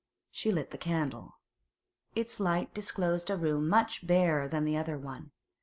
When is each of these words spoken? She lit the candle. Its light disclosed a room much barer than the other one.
She 0.31 0.51
lit 0.51 0.71
the 0.71 0.79
candle. 0.79 1.37
Its 2.15 2.39
light 2.39 2.73
disclosed 2.73 3.29
a 3.29 3.37
room 3.37 3.69
much 3.69 4.07
barer 4.07 4.47
than 4.47 4.65
the 4.65 4.75
other 4.75 4.97
one. 4.97 5.29